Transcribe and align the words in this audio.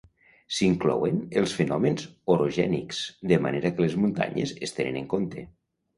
S'inclouen 0.59 1.19
els 1.41 1.51
fenòmens 1.57 2.07
orogènics, 2.35 3.03
de 3.33 3.41
manera 3.47 3.73
que 3.77 3.87
les 3.87 3.99
muntanyes 4.05 4.55
es 4.69 4.79
tenen 4.79 4.99
en 5.03 5.11
compte. 5.15 5.45